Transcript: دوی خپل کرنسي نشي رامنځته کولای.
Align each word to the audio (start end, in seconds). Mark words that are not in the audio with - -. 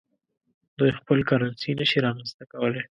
دوی 0.77 0.91
خپل 0.99 1.19
کرنسي 1.29 1.71
نشي 1.79 1.97
رامنځته 2.05 2.43
کولای. 2.51 2.79